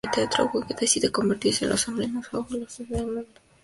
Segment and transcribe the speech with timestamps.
[0.03, 3.25] Woo Ki Myung decide convertirse en el hombre más fabuloso del mundo.